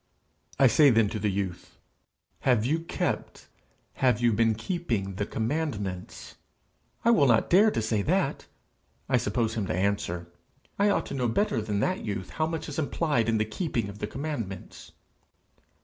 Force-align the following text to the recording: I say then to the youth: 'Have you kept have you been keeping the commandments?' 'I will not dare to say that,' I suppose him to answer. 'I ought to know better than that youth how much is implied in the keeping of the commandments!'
I 0.57 0.65
say 0.65 0.89
then 0.89 1.09
to 1.09 1.19
the 1.19 1.29
youth: 1.29 1.77
'Have 2.39 2.65
you 2.65 2.79
kept 2.79 3.49
have 4.01 4.19
you 4.19 4.33
been 4.33 4.55
keeping 4.55 5.13
the 5.17 5.27
commandments?' 5.27 6.37
'I 7.05 7.11
will 7.11 7.27
not 7.27 7.51
dare 7.51 7.69
to 7.69 7.83
say 7.83 8.01
that,' 8.01 8.47
I 9.07 9.17
suppose 9.17 9.53
him 9.53 9.67
to 9.67 9.75
answer. 9.75 10.25
'I 10.79 10.89
ought 10.89 11.05
to 11.05 11.13
know 11.13 11.27
better 11.27 11.61
than 11.61 11.81
that 11.81 12.03
youth 12.03 12.31
how 12.31 12.47
much 12.47 12.67
is 12.67 12.79
implied 12.79 13.29
in 13.29 13.37
the 13.37 13.45
keeping 13.45 13.89
of 13.89 13.99
the 13.99 14.07
commandments!' 14.07 14.91